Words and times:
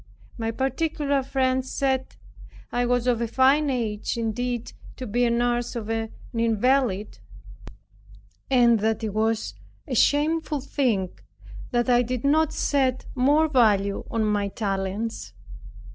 My 0.35 0.49
particular 0.49 1.21
friends 1.21 1.71
said, 1.71 2.15
"I 2.71 2.87
was 2.87 3.05
of 3.05 3.21
a 3.21 3.27
fine 3.27 3.69
age 3.69 4.17
indeed 4.17 4.73
to 4.95 5.05
be 5.05 5.25
a 5.25 5.29
nurse 5.29 5.73
to 5.73 5.83
an 5.91 6.09
invalid, 6.33 7.19
and 8.49 8.79
that 8.79 9.03
it 9.03 9.13
was 9.13 9.53
a 9.87 9.93
shameful 9.93 10.59
thing 10.59 11.09
that 11.69 11.87
I 11.87 12.01
did 12.01 12.23
not 12.23 12.51
set 12.51 13.05
more 13.13 13.47
value 13.47 14.03
on 14.09 14.25
my 14.25 14.47
talents." 14.47 15.33